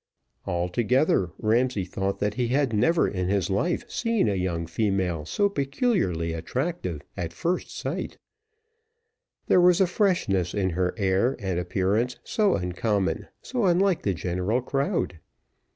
Altogether, 0.47 1.29
Ramsay 1.37 1.85
thought 1.85 2.17
that 2.17 2.33
he 2.33 2.47
had 2.47 2.73
never 2.73 3.07
in 3.07 3.27
his 3.29 3.51
life 3.51 3.87
seen 3.87 4.27
a 4.27 4.33
young 4.33 4.65
female 4.65 5.25
so 5.27 5.47
peculiarly 5.47 6.33
attractive 6.33 7.03
at 7.15 7.33
first 7.33 7.69
sight: 7.69 8.17
there 9.45 9.61
was 9.61 9.79
a 9.79 9.85
freshness 9.85 10.55
in 10.55 10.71
her 10.71 10.95
air 10.97 11.35
and 11.37 11.59
appearance 11.59 12.17
so 12.23 12.55
uncommon, 12.55 13.27
so 13.43 13.65
unlike 13.67 14.01
the 14.01 14.15
general 14.15 14.59
crowd. 14.63 15.19